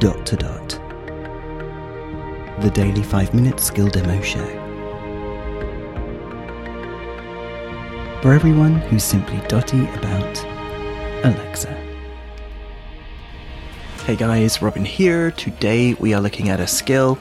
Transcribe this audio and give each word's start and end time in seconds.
dot 0.00 0.24
to 0.24 0.34
dot. 0.34 0.68
The 2.62 2.70
Daily 2.72 3.02
5 3.02 3.34
Minute 3.34 3.60
Skill 3.60 3.88
Demo 3.88 4.18
Show. 4.22 4.46
For 8.22 8.32
everyone 8.32 8.76
who's 8.76 9.04
simply 9.04 9.46
dotty 9.46 9.84
about 9.90 10.42
Alexa. 11.22 11.68
Hey 14.06 14.16
guys, 14.16 14.62
Robin 14.62 14.86
here. 14.86 15.32
Today 15.32 15.92
we 15.92 16.14
are 16.14 16.22
looking 16.22 16.48
at 16.48 16.60
a 16.60 16.66
skill 16.66 17.18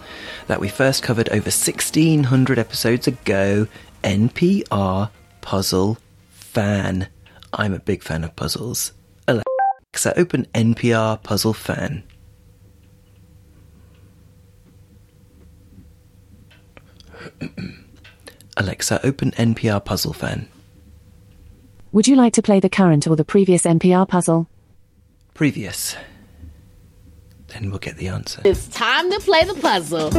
that 0.48 0.61
we 0.61 0.70
first 0.70 1.04
covered 1.04 1.27
over 1.30 1.52
1600 1.52 2.57
episodes 2.57 3.07
ago 3.07 3.68
NPR 4.05 5.09
Puzzle 5.41 5.98
Fan. 6.30 7.09
I'm 7.52 7.73
a 7.73 7.80
big 7.80 8.04
fan 8.04 8.23
of 8.23 8.38
puzzles. 8.38 8.93
Alexa, 9.27 10.18
open 10.18 10.48
NPR 10.55 11.21
Puzzle 11.21 11.54
Fan. 11.54 12.04
Alexa, 18.57 19.06
open 19.06 19.32
NPR 19.32 19.84
Puzzle 19.84 20.14
Fan. 20.14 20.47
Would 21.92 22.07
you 22.07 22.16
like 22.16 22.34
to 22.34 22.42
play 22.42 22.60
the 22.60 22.70
current 22.70 23.07
or 23.07 23.16
the 23.16 23.25
previous 23.25 23.64
NPR 23.64 24.07
puzzle? 24.07 24.47
Previous. 25.34 25.96
Then 27.47 27.70
we'll 27.70 27.80
get 27.80 27.97
the 27.97 28.10
answer. 28.10 28.42
It's 28.46 28.68
time 28.68 29.10
to 29.11 29.20
play 29.20 29.44
the 29.44 29.56
puzzle. 29.56 30.11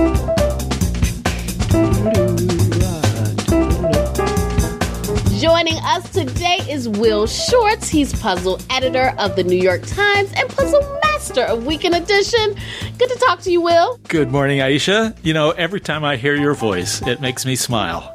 Joining 5.39 5.77
us 5.85 6.11
today 6.11 6.59
is 6.69 6.89
Will 6.89 7.27
Shortz. 7.27 7.89
He's 7.89 8.13
puzzle 8.21 8.59
editor 8.69 9.15
of 9.19 9.37
the 9.37 9.45
New 9.45 9.57
York 9.57 9.87
Times 9.87 10.33
and 10.37 10.49
puzzle 10.51 11.00
master 11.21 11.43
of 11.43 11.67
Weekend 11.67 11.95
Edition. 11.95 12.57
Good 12.97 13.11
to 13.11 13.17
talk 13.17 13.41
to 13.43 13.53
you, 13.53 13.61
Will. 13.61 14.01
Good 14.09 14.33
morning, 14.33 14.63
Ayesha. 14.63 15.15
You 15.23 15.35
know, 15.35 15.51
every 15.51 15.79
time 15.79 16.03
I 16.03 16.17
hear 16.17 16.35
your 16.35 16.55
voice, 16.55 17.07
it 17.07 17.21
makes 17.21 17.45
me 17.45 17.57
smile. 17.57 18.11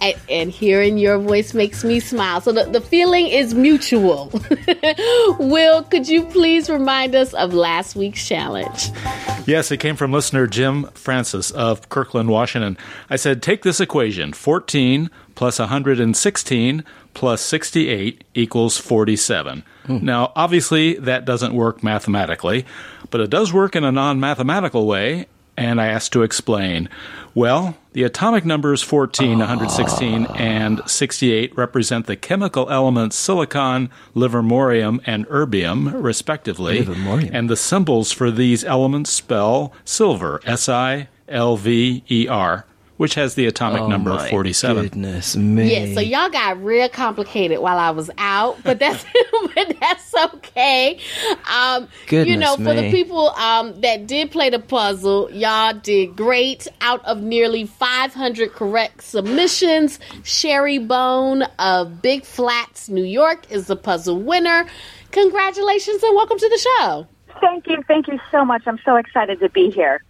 And, 0.00 0.16
and 0.30 0.50
hearing 0.50 0.96
your 0.96 1.18
voice 1.18 1.52
makes 1.52 1.84
me 1.84 2.00
smile. 2.00 2.40
So 2.40 2.52
the, 2.52 2.64
the 2.64 2.80
feeling 2.80 3.26
is 3.26 3.52
mutual. 3.52 4.32
Will, 5.38 5.82
could 5.82 6.08
you 6.08 6.24
please 6.24 6.70
remind 6.70 7.14
us 7.14 7.34
of 7.34 7.52
last 7.52 7.94
week's 7.94 8.26
challenge? 8.26 8.88
Yes, 9.46 9.70
it 9.70 9.76
came 9.76 9.94
from 9.94 10.14
listener 10.14 10.46
Jim 10.46 10.84
Francis 10.94 11.50
of 11.50 11.90
Kirkland, 11.90 12.30
Washington. 12.30 12.78
I 13.10 13.16
said, 13.16 13.42
take 13.42 13.64
this 13.64 13.80
equation 13.80 14.32
14 14.32 15.10
plus 15.34 15.58
116 15.58 16.84
plus 17.16 17.40
68 17.40 18.24
equals 18.34 18.76
47. 18.76 19.64
Hmm. 19.86 20.04
Now, 20.04 20.32
obviously, 20.36 20.94
that 20.98 21.24
doesn't 21.24 21.54
work 21.54 21.82
mathematically, 21.82 22.66
but 23.10 23.22
it 23.22 23.30
does 23.30 23.54
work 23.54 23.74
in 23.74 23.84
a 23.84 23.90
non 23.90 24.20
mathematical 24.20 24.86
way, 24.86 25.26
and 25.56 25.80
I 25.80 25.86
asked 25.86 26.12
to 26.12 26.22
explain. 26.22 26.90
Well, 27.34 27.78
the 27.92 28.02
atomic 28.02 28.44
numbers 28.44 28.82
14, 28.82 29.38
116, 29.38 30.26
ah. 30.26 30.34
and 30.34 30.82
68 30.86 31.56
represent 31.56 32.04
the 32.04 32.16
chemical 32.16 32.70
elements 32.70 33.16
silicon, 33.16 33.88
livermorium, 34.14 35.00
and 35.06 35.26
erbium, 35.28 36.02
respectively. 36.02 36.84
Livermorium. 36.84 37.30
And 37.32 37.48
the 37.48 37.56
symbols 37.56 38.12
for 38.12 38.30
these 38.30 38.62
elements 38.62 39.10
spell 39.10 39.72
silver, 39.86 40.42
S 40.44 40.68
I 40.68 41.08
L 41.28 41.56
V 41.56 42.04
E 42.10 42.28
R, 42.28 42.66
which 42.96 43.14
has 43.14 43.34
the 43.34 43.46
atomic 43.46 43.82
Oh 43.82 43.88
number 43.88 44.10
of 44.10 44.28
47. 44.28 44.84
Goodness 44.84 45.36
me. 45.36 45.72
Yeah, 45.72 45.94
so 45.94 46.00
y'all 46.00 46.30
got 46.30 46.62
real 46.62 46.88
complicated 46.88 47.58
while 47.58 47.78
I 47.78 47.90
was 47.90 48.10
out, 48.18 48.62
but 48.62 48.78
that's 48.78 49.04
but 49.54 49.76
that's 49.80 50.14
okay. 50.14 50.98
Um, 51.50 51.84
you 51.84 51.88
Goodness 52.06 52.38
know, 52.38 52.56
for 52.56 52.74
the 52.74 52.90
people 52.90 53.30
um, 53.30 53.80
that 53.80 54.06
did 54.06 54.30
play 54.30 54.50
the 54.50 54.58
puzzle, 54.58 55.30
y'all 55.30 55.74
did 55.74 56.16
great. 56.16 56.66
Out 56.80 57.04
of 57.04 57.22
nearly 57.22 57.66
500 57.66 58.52
correct 58.52 59.02
submissions, 59.02 59.98
Sherry 60.22 60.78
Bone 60.78 61.42
of 61.58 62.00
Big 62.00 62.24
Flats, 62.24 62.88
New 62.88 63.04
York, 63.04 63.50
is 63.50 63.66
the 63.66 63.76
puzzle 63.76 64.20
winner. 64.20 64.66
Congratulations 65.10 66.02
and 66.02 66.14
welcome 66.14 66.38
to 66.38 66.48
the 66.48 66.58
show. 66.58 67.06
Thank 67.40 67.66
you. 67.66 67.82
Thank 67.86 68.08
you 68.08 68.18
so 68.30 68.44
much. 68.44 68.62
I'm 68.66 68.78
so 68.84 68.96
excited 68.96 69.40
to 69.40 69.48
be 69.50 69.70
here. 69.70 70.02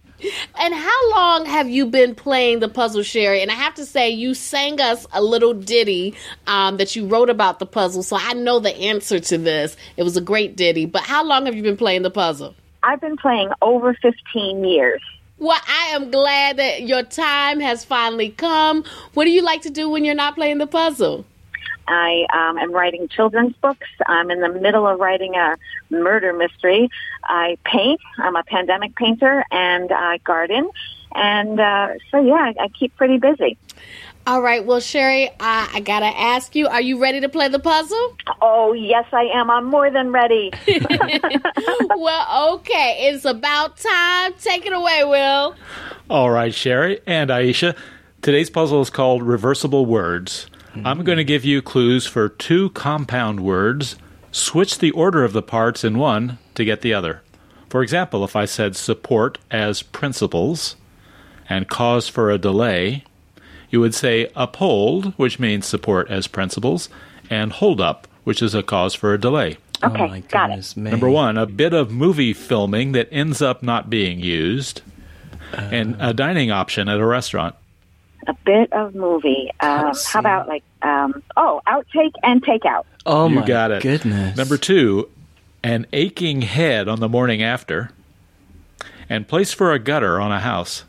And 0.59 0.73
how 0.73 1.11
long 1.11 1.45
have 1.45 1.69
you 1.69 1.85
been 1.85 2.15
playing 2.15 2.59
the 2.59 2.67
puzzle, 2.69 3.03
Sherry? 3.03 3.41
And 3.41 3.51
I 3.51 3.53
have 3.53 3.75
to 3.75 3.85
say, 3.85 4.09
you 4.09 4.33
sang 4.33 4.81
us 4.81 5.05
a 5.11 5.21
little 5.21 5.53
ditty 5.53 6.15
um, 6.47 6.77
that 6.77 6.95
you 6.95 7.05
wrote 7.05 7.29
about 7.29 7.59
the 7.59 7.65
puzzle, 7.65 8.01
so 8.01 8.17
I 8.19 8.33
know 8.33 8.59
the 8.59 8.75
answer 8.75 9.19
to 9.19 9.37
this. 9.37 9.77
It 9.97 10.03
was 10.03 10.17
a 10.17 10.21
great 10.21 10.55
ditty. 10.55 10.85
But 10.85 11.03
how 11.03 11.23
long 11.23 11.45
have 11.45 11.55
you 11.55 11.63
been 11.63 11.77
playing 11.77 12.01
the 12.01 12.09
puzzle? 12.09 12.55
I've 12.83 13.01
been 13.01 13.17
playing 13.17 13.49
over 13.61 13.93
15 14.01 14.63
years. 14.63 15.01
Well, 15.39 15.59
I 15.67 15.91
am 15.93 16.09
glad 16.09 16.57
that 16.57 16.81
your 16.81 17.03
time 17.03 17.59
has 17.59 17.85
finally 17.85 18.29
come. 18.29 18.83
What 19.13 19.25
do 19.25 19.29
you 19.29 19.43
like 19.43 19.61
to 19.63 19.69
do 19.69 19.89
when 19.89 20.03
you're 20.03 20.15
not 20.15 20.33
playing 20.33 20.57
the 20.57 20.67
puzzle? 20.67 21.25
I 21.87 22.25
um, 22.33 22.57
am 22.57 22.71
writing 22.71 23.07
children's 23.07 23.55
books. 23.57 23.87
I'm 24.05 24.29
in 24.31 24.41
the 24.41 24.49
middle 24.49 24.87
of 24.87 24.99
writing 24.99 25.35
a 25.35 25.57
murder 25.89 26.33
mystery. 26.33 26.89
I 27.23 27.57
paint. 27.63 28.01
I'm 28.17 28.35
a 28.35 28.43
pandemic 28.43 28.95
painter, 28.95 29.45
and 29.51 29.91
I 29.91 30.17
garden. 30.17 30.69
And 31.13 31.59
uh, 31.59 31.89
so, 32.11 32.19
yeah, 32.19 32.33
I, 32.33 32.63
I 32.63 32.67
keep 32.69 32.95
pretty 32.95 33.17
busy. 33.17 33.57
All 34.27 34.41
right, 34.41 34.65
well, 34.65 34.81
Sherry, 34.81 35.29
I, 35.39 35.69
I 35.75 35.79
gotta 35.79 36.05
ask 36.05 36.53
you, 36.53 36.67
are 36.67 36.81
you 36.81 37.01
ready 37.01 37.21
to 37.21 37.29
play 37.29 37.47
the 37.47 37.59
puzzle? 37.59 38.17
Oh, 38.41 38.73
yes, 38.73 39.05
I 39.13 39.23
am. 39.33 39.49
I'm 39.49 39.63
more 39.63 39.89
than 39.89 40.11
ready. 40.11 40.51
well, 41.95 42.55
okay, 42.55 43.07
it's 43.07 43.23
about 43.23 43.77
time. 43.77 44.33
Take 44.33 44.65
it 44.65 44.73
away, 44.73 45.05
Will. 45.05 45.55
All 46.09 46.29
right, 46.29 46.53
Sherry 46.53 46.99
and 47.07 47.31
Ayesha. 47.31 47.73
Today's 48.21 48.49
puzzle 48.49 48.81
is 48.81 48.89
called 48.89 49.23
Reversible 49.23 49.85
Words. 49.85 50.47
I'm 50.85 51.03
going 51.03 51.17
to 51.17 51.23
give 51.23 51.45
you 51.45 51.61
clues 51.61 52.05
for 52.07 52.29
two 52.29 52.69
compound 52.71 53.39
words. 53.39 53.95
Switch 54.31 54.77
the 54.77 54.91
order 54.91 55.23
of 55.23 55.33
the 55.33 55.41
parts 55.41 55.83
in 55.83 55.97
one 55.97 56.37
to 56.55 56.65
get 56.65 56.81
the 56.81 56.93
other. 56.93 57.21
For 57.69 57.81
example, 57.81 58.23
if 58.23 58.35
I 58.35 58.45
said 58.45 58.75
support 58.75 59.37
as 59.51 59.81
principles 59.81 60.75
and 61.49 61.67
cause 61.67 62.07
for 62.07 62.29
a 62.31 62.37
delay, 62.37 63.03
you 63.69 63.79
would 63.79 63.95
say 63.95 64.31
uphold, 64.35 65.13
which 65.17 65.39
means 65.39 65.65
support 65.65 66.09
as 66.09 66.27
principles, 66.27 66.89
and 67.29 67.51
hold 67.51 67.81
up, 67.81 68.07
which 68.23 68.41
is 68.41 68.55
a 68.55 68.63
cause 68.63 68.93
for 68.93 69.13
a 69.13 69.19
delay. 69.19 69.57
Okay, 69.83 70.03
oh 70.03 70.07
my 70.07 70.19
got 70.21 70.45
it. 70.45 70.53
goodness 70.53 70.77
me. 70.77 70.91
Number 70.91 71.09
one, 71.09 71.37
a 71.37 71.45
bit 71.45 71.73
of 71.73 71.91
movie 71.91 72.33
filming 72.33 72.93
that 72.93 73.09
ends 73.11 73.41
up 73.41 73.61
not 73.61 73.89
being 73.89 74.19
used, 74.19 74.81
and 75.53 75.95
a 75.99 76.13
dining 76.13 76.51
option 76.51 76.89
at 76.89 76.99
a 76.99 77.05
restaurant. 77.05 77.55
A 78.27 78.33
bit 78.45 78.71
of 78.73 78.95
movie. 78.95 79.51
Um, 79.59 79.93
how 80.05 80.19
about, 80.19 80.47
like, 80.47 80.63
um, 80.81 81.23
oh, 81.35 81.61
outtake 81.67 82.13
and 82.23 82.43
takeout? 82.43 82.83
Oh 83.05 83.27
you 83.27 83.35
my 83.35 83.45
got 83.45 83.71
it. 83.71 83.81
goodness. 83.83 84.35
Number 84.37 84.57
two, 84.57 85.09
an 85.63 85.87
aching 85.93 86.41
head 86.41 86.87
on 86.87 86.99
the 86.99 87.09
morning 87.09 87.41
after, 87.41 87.91
and 89.09 89.27
place 89.27 89.53
for 89.53 89.71
a 89.73 89.79
gutter 89.79 90.19
on 90.19 90.31
a 90.31 90.39
house. 90.39 90.83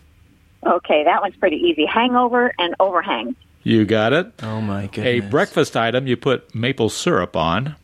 Okay, 0.66 1.04
that 1.04 1.22
one's 1.22 1.36
pretty 1.36 1.56
easy. 1.56 1.86
Hangover 1.86 2.52
and 2.58 2.74
overhang. 2.80 3.36
You 3.62 3.84
got 3.84 4.12
it. 4.12 4.32
Oh 4.42 4.60
my 4.60 4.86
goodness. 4.86 5.06
A 5.06 5.20
breakfast 5.30 5.76
item 5.76 6.06
you 6.06 6.16
put 6.16 6.54
maple 6.54 6.88
syrup 6.88 7.36
on, 7.36 7.76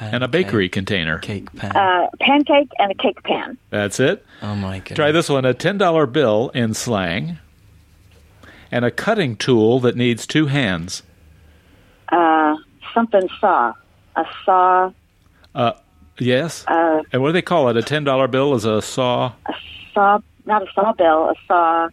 and 0.00 0.24
a 0.24 0.28
bakery 0.28 0.68
container. 0.68 1.18
Cake 1.18 1.52
pan. 1.54 1.76
Uh, 1.76 2.08
pancake 2.20 2.70
and 2.78 2.90
a 2.90 2.94
cake 2.94 3.22
pan. 3.22 3.56
That's 3.70 4.00
it. 4.00 4.24
oh 4.42 4.54
my 4.56 4.78
goodness. 4.78 4.96
Try 4.96 5.12
this 5.12 5.28
one 5.28 5.44
a 5.44 5.54
$10 5.54 6.12
bill 6.12 6.50
in 6.54 6.74
slang, 6.74 7.38
and 8.72 8.84
a 8.84 8.90
cutting 8.90 9.36
tool 9.36 9.78
that 9.80 9.94
needs 9.96 10.26
two 10.26 10.46
hands. 10.46 11.02
Uh, 12.10 12.56
something 12.94 13.28
saw. 13.40 13.72
A 14.16 14.24
saw. 14.44 14.92
Yes? 16.18 16.64
Uh, 16.68 17.02
and 17.12 17.22
what 17.22 17.28
do 17.28 17.32
they 17.32 17.42
call 17.42 17.68
it? 17.68 17.76
A 17.76 17.80
$10 17.80 18.30
bill 18.30 18.54
is 18.54 18.64
a 18.64 18.82
saw. 18.82 19.32
a 19.46 19.52
saw. 19.94 20.18
Not 20.46 20.62
a 20.62 20.66
saw 20.74 20.92
bill. 20.92 21.30
A 21.30 21.34
saw. 21.46 21.88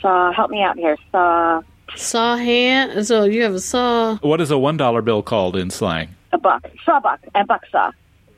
Saw. 0.00 0.32
Help 0.32 0.50
me 0.50 0.62
out 0.62 0.76
here. 0.76 0.96
Saw. 1.10 1.62
Saw 1.96 2.36
hand. 2.36 3.06
So 3.06 3.24
you 3.24 3.42
have 3.42 3.54
a 3.54 3.60
saw. 3.60 4.16
What 4.18 4.40
is 4.40 4.50
a 4.50 4.54
$1 4.54 5.04
bill 5.04 5.22
called 5.22 5.56
in 5.56 5.70
slang? 5.70 6.14
A 6.32 6.38
buck. 6.38 6.66
Saw 6.84 7.00
buck. 7.00 7.20
and 7.34 7.46
buck 7.48 7.62
saw. 7.70 7.90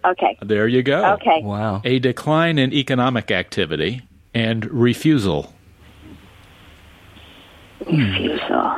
Okay. 0.05 0.37
There 0.43 0.69
you 0.69 0.83
go. 0.83 1.15
Okay. 1.15 1.41
Wow. 1.43 1.81
A 1.85 1.99
decline 1.99 2.59
in 2.59 2.73
economic 2.73 3.31
activity 3.31 4.03
and 4.35 4.65
refusal. 4.71 5.53
Refusal. 7.87 8.77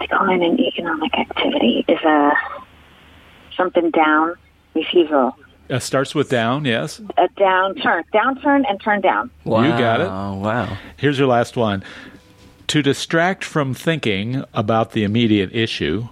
Decline 0.00 0.42
in 0.42 0.58
economic 0.58 1.12
activity 1.18 1.84
is 1.88 1.98
a 2.04 2.32
something 3.56 3.90
down. 3.90 4.34
Refusal. 4.74 5.36
Uh, 5.68 5.78
starts 5.78 6.14
with 6.14 6.28
down, 6.28 6.64
yes. 6.64 7.00
A 7.18 7.28
downturn. 7.36 8.02
Downturn 8.12 8.64
and 8.68 8.80
turn 8.80 9.00
down. 9.00 9.30
Wow. 9.44 9.62
You 9.62 9.70
got 9.70 10.00
it. 10.00 10.08
Oh 10.08 10.34
wow. 10.34 10.76
Here's 10.96 11.18
your 11.18 11.28
last 11.28 11.56
one. 11.56 11.84
To 12.68 12.82
distract 12.82 13.44
from 13.44 13.74
thinking 13.74 14.44
about 14.54 14.92
the 14.92 15.04
immediate 15.04 15.54
issue, 15.54 16.08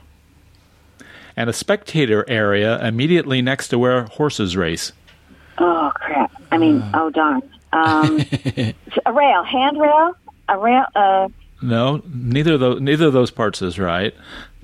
and 1.37 1.49
a 1.49 1.53
spectator 1.53 2.25
area 2.29 2.85
immediately 2.85 3.41
next 3.43 3.69
to 3.69 3.79
where 3.79 4.05
horses 4.05 4.57
race. 4.57 4.93
Oh 5.59 5.93
crap! 5.95 6.33
I 6.51 6.59
mean, 6.59 6.85
oh 6.95 7.11
darn. 7.11 7.43
Um, 7.73 8.21
a 9.07 9.13
rail, 9.13 9.45
handrail, 9.45 10.17
a 10.49 10.59
rail. 10.59 10.85
Uh, 10.95 11.29
No, 11.61 12.03
neither 12.13 12.55
of 12.55 12.61
those, 12.61 12.81
neither 12.81 13.07
of 13.07 13.13
those 13.13 13.31
parts 13.31 13.63
is 13.63 13.79
right. 13.79 14.15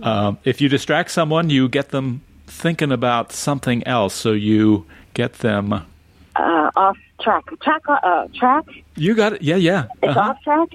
Um, 0.02 0.38
if 0.44 0.61
you 0.61 0.69
distract 0.69 1.11
someone, 1.11 1.50
you 1.50 1.69
get 1.69 1.88
them 1.91 2.23
thinking 2.46 2.93
about 2.93 3.32
something 3.32 3.85
else, 3.87 4.14
so 4.14 4.32
you 4.32 4.87
get 5.14 5.35
them. 5.35 5.73
uh, 5.73 6.70
off 6.76 6.96
track. 7.20 7.44
Track. 7.62 7.82
Uh, 7.88 8.26
track. 8.35 8.64
You 8.96 9.14
got 9.14 9.35
it. 9.35 9.43
Yeah, 9.43 9.56
yeah. 9.56 9.87
It's 10.02 10.17
Uh-huh. 10.17 10.31
off 10.31 10.43
track. 10.43 10.69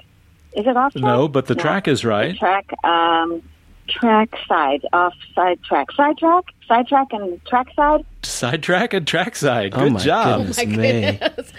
Is 0.54 0.66
it 0.66 0.76
off 0.76 0.94
track? 0.94 1.04
No, 1.04 1.28
but 1.28 1.46
the 1.48 1.56
No. 1.56 1.62
track 1.62 1.88
is 1.88 2.04
right. 2.06 2.38
Track. 2.38 2.70
Um, 2.84 3.42
track 3.90 4.30
side. 4.48 4.86
Off 4.94 5.14
side 5.36 5.62
track. 5.64 5.92
Side 5.92 6.18
track. 6.18 6.46
Side 6.68 6.88
track 6.88 7.08
and 7.12 7.44
track 7.46 7.68
side. 7.76 8.06
Sidetrack 8.22 8.94
and 8.94 9.08
trackside. 9.08 9.74
Oh 9.74 9.80
Good 9.80 9.94
my 9.94 10.00
job. 10.00 10.40
goodness 10.40 10.60
oh 10.60 10.66
My 10.66 10.72
me. 10.72 10.76
goodness. 11.20 11.54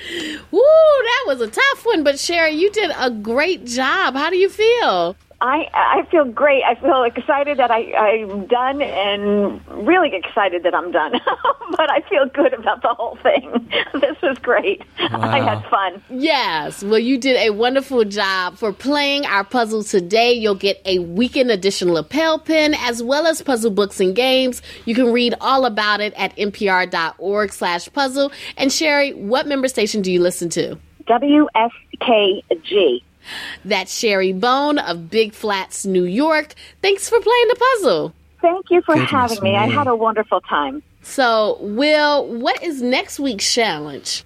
Woo, 0.51 0.61
that 0.61 1.25
was 1.27 1.41
a 1.41 1.49
tough 1.49 1.85
one, 1.87 2.05
but 2.05 2.19
Sherry, 2.19 2.53
you 2.53 2.71
did 2.71 2.91
a 2.99 3.11
great 3.11 3.65
job. 3.67 4.15
How 4.15 4.31
do 4.31 4.37
you 4.37 4.49
feel? 4.49 5.17
I 5.41 5.69
I 5.73 6.07
feel 6.11 6.25
great. 6.27 6.63
I 6.65 6.75
feel 6.75 7.03
excited 7.03 7.59
that 7.59 7.71
I 7.71 7.93
I'm 7.95 8.47
done, 8.47 8.83
and 8.83 9.61
really 9.87 10.15
excited 10.15 10.65
that 10.65 10.75
I'm 10.75 10.93
done. 10.93 11.13
but 11.71 11.91
I 11.91 12.03
feel 12.09 12.27
good 12.27 12.53
about 12.53 12.83
the 12.83 12.95
whole 12.95 13.17
thing. 13.23 13.71
This 14.01 14.17
was 14.23 14.39
great. 14.39 14.83
I 14.99 15.41
had 15.41 15.65
fun. 15.69 16.03
Yes. 16.09 16.83
Well, 16.83 16.99
you 16.99 17.19
did 17.19 17.37
a 17.37 17.51
wonderful 17.51 18.05
job 18.05 18.57
for 18.57 18.73
playing 18.73 19.27
our 19.27 19.45
puzzle 19.45 19.83
today. 19.83 20.33
You'll 20.33 20.55
get 20.55 20.81
a 20.85 21.01
weekend 21.01 21.51
edition 21.51 21.93
lapel 21.93 22.39
pin 22.39 22.75
as 22.75 23.03
well 23.03 23.27
as 23.27 23.43
puzzle 23.43 23.71
books 23.71 24.01
and 24.01 24.15
games. 24.15 24.63
You 24.85 24.95
can 24.95 25.13
read 25.13 25.35
all 25.41 25.67
about 25.67 26.01
it 26.01 26.15
at 26.17 26.35
npr.org 26.37 27.53
slash 27.53 27.93
puzzle. 27.93 28.33
And 28.57 28.73
Sherry, 28.73 29.13
what 29.13 29.47
member 29.47 29.69
station 29.69 30.03
do 30.03 30.11
you 30.13 30.21
listen 30.21 30.49
to? 30.51 30.79
WSKG. 31.09 33.03
That's 33.65 33.97
Sherry 33.97 34.33
Bone 34.33 34.79
of 34.79 35.11
Big 35.11 35.33
Flats, 35.33 35.85
New 35.85 36.05
York. 36.05 36.55
Thanks 36.83 37.09
for 37.09 37.21
playing 37.21 37.49
the 37.49 37.57
puzzle. 37.57 38.15
Thank 38.41 38.67
you 38.71 38.81
for 38.83 38.95
Goodness 38.95 39.11
having 39.11 39.43
me. 39.43 39.57
I 39.57 39.67
had 39.67 39.87
a 39.87 39.95
wonderful 39.95 40.41
time. 40.43 40.83
So, 41.03 41.59
Will, 41.61 42.27
what 42.27 42.63
is 42.63 42.83
next 42.83 43.21
week's 43.21 43.53
challenge? 43.53 44.25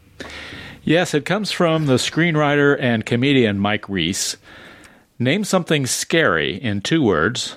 Yes, 0.83 1.15
it 1.15 1.25
comes 1.25 1.51
from 1.51 1.87
the 1.87 1.95
screenwriter 1.95 2.77
and 2.79 3.07
comedian 3.07 3.59
Mike 3.59 3.89
Reiss. 3.89 4.37
Name 5.19 5.45
something 5.45 5.87
scary 5.87 6.57
in 6.57 6.81
two 6.81 7.03
words. 7.03 7.57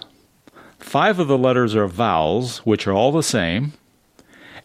Five 0.80 1.20
of 1.20 1.28
the 1.28 1.38
letters 1.38 1.76
are 1.76 1.88
vowels, 1.88 2.60
which 2.60 2.88
are 2.88 2.94
all 2.94 3.12
the 3.12 3.24
same, 3.24 3.74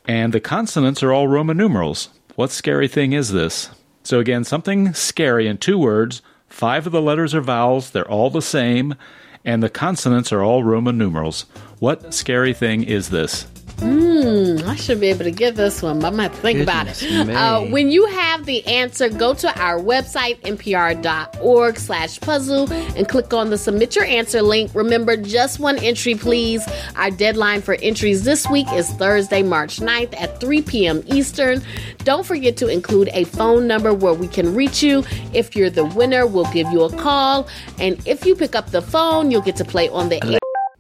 and 0.07 0.33
the 0.33 0.41
consonants 0.41 1.03
are 1.03 1.13
all 1.13 1.27
Roman 1.27 1.57
numerals. 1.57 2.11
What 2.37 2.51
scary 2.51 2.89
thing 2.89 3.13
is 3.13 3.33
this? 3.33 3.71
So, 4.05 4.21
again, 4.21 4.45
something 4.45 4.95
scary 4.95 5.47
in 5.49 5.59
two 5.59 5.79
words. 5.79 6.23
Five 6.53 6.87
of 6.87 6.93
the 6.93 7.01
letters 7.01 7.35
are 7.35 7.41
vowels, 7.41 7.91
they're 7.91 8.09
all 8.09 8.29
the 8.29 8.43
same, 8.43 8.95
and 9.43 9.63
the 9.63 9.71
consonants 9.71 10.31
are 10.33 10.43
all 10.43 10.63
Roman 10.63 10.99
numerals. 10.99 11.47
What 11.81 12.13
scary 12.13 12.53
thing 12.53 12.85
is 12.85 13.09
this? 13.09 13.47
I 13.83 14.77
should 14.77 15.01
be 15.01 15.09
able 15.09 15.25
to 15.25 15.31
get 15.31 15.57
this 15.57 15.83
one, 15.83 15.99
but 15.99 16.09
I'm 16.09 16.17
going 16.17 16.31
to 16.31 16.37
think 16.37 16.61
about 16.61 16.87
it. 16.89 17.03
Uh, 17.31 17.63
when 17.67 17.91
you 17.91 18.07
have 18.07 18.47
the 18.47 18.65
answer, 18.67 19.09
go 19.09 19.35
to 19.35 19.61
our 19.61 19.79
website, 19.79 20.41
npr.org 20.43 21.77
slash 21.79 22.21
puzzle, 22.21 22.73
and 22.73 23.09
click 23.09 23.33
on 23.35 23.51
the 23.51 23.59
submit 23.59 23.97
your 23.97 24.05
answer 24.05 24.41
link. 24.43 24.71
Remember, 24.75 25.17
just 25.17 25.59
one 25.59 25.79
entry, 25.79 26.15
please. 26.15 26.67
Our 26.97 27.11
deadline 27.11 27.63
for 27.63 27.75
entries 27.83 28.25
this 28.25 28.49
week 28.49 28.71
is 28.73 28.89
Thursday, 28.91 29.43
March 29.43 29.79
9th 29.79 30.19
at 30.21 30.41
3 30.41 30.63
p.m. 30.63 31.03
Eastern. 31.07 31.63
Don't 31.99 32.25
forget 32.25 32.57
to 32.59 32.69
include 32.69 33.09
a 33.13 33.25
phone 33.25 33.67
number 33.67 33.93
where 33.93 34.15
we 34.15 34.29
can 34.29 34.55
reach 34.55 34.83
you. 34.83 35.05
If 35.33 35.57
you're 35.57 35.71
the 35.71 35.85
winner, 35.85 36.27
we'll 36.27 36.51
give 36.53 36.71
you 36.71 36.83
a 36.83 36.97
call. 36.97 37.49
And 37.79 38.01
if 38.07 38.25
you 38.25 38.37
pick 38.37 38.55
up 38.55 38.71
the 38.71 38.83
phone, 38.83 39.31
you'll 39.31 39.43
get 39.43 39.57
to 39.57 39.65
play 39.65 39.89
on 39.89 40.09
the 40.09 40.23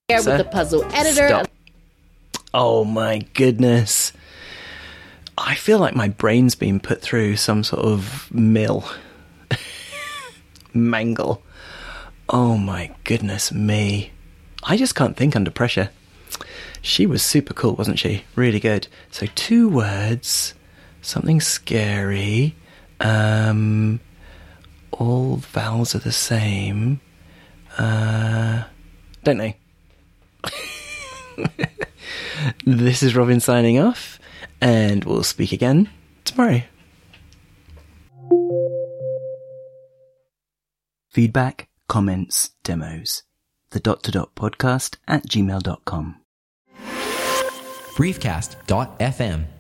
air 0.09 0.23
with 0.23 0.39
the 0.39 0.49
puzzle 0.51 0.85
editor. 0.93 1.29
Stop. 1.29 1.49
Oh 2.55 2.85
my 2.85 3.21
goodness. 3.35 4.13
I 5.39 5.55
feel 5.55 5.79
like 5.79 5.97
my 5.97 6.09
brain's 6.09 6.55
been 6.55 6.81
put 6.81 7.01
through 7.01 7.37
some 7.37 7.65
sort 7.65 7.85
of 7.85 8.33
mill. 8.33 8.85
Mangle. 10.75 11.43
Oh 12.29 12.57
my 12.59 12.91
goodness 13.05 13.53
me. 13.53 14.13
I 14.63 14.77
just 14.77 14.95
can't 14.95 15.17
think 15.17 15.35
under 15.35 15.51
pressure. 15.51 15.91
She 16.83 17.07
was 17.07 17.23
super 17.23 17.55
cool, 17.55 17.75
wasn't 17.75 17.99
she? 17.99 18.25
Really 18.37 18.61
good. 18.61 18.89
So 19.11 19.27
two 19.35 19.69
words, 19.69 20.55
something 21.01 21.41
scary. 21.41 22.55
Um 23.01 24.01
all 24.91 25.37
vowels 25.37 25.95
are 25.95 26.01
the 26.01 26.13
same. 26.13 27.01
Uh 27.79 28.65
don't 29.25 29.39
know. 29.39 29.53
This 32.65 33.03
is 33.03 33.15
Robin 33.17 33.41
signing 33.41 33.79
off, 33.79 34.19
and 34.61 35.05
we'll 35.05 35.23
speak 35.23 35.53
again 35.53 35.89
tomorrow. 36.25 36.63
Feedback, 41.11 41.69
comments, 41.89 42.53
demos. 42.63 43.23
The 43.71 43.81
dot 43.81 44.03
to 44.05 44.11
dot 44.11 44.35
podcast 44.35 44.97
at 45.07 45.27
gmail.com. 45.27 46.17
briefcast.fm 47.97 49.45